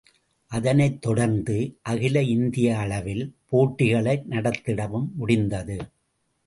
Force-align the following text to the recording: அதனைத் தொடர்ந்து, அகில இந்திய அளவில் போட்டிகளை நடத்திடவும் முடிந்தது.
அதனைத் 0.51 1.01
தொடர்ந்து, 1.01 1.77
அகில 1.81 2.23
இந்திய 2.23 2.77
அளவில் 2.77 3.35
போட்டிகளை 3.49 4.23
நடத்திடவும் 4.29 5.07
முடிந்தது. 5.13 5.77